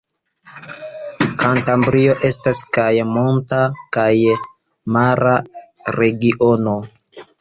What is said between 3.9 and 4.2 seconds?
kaj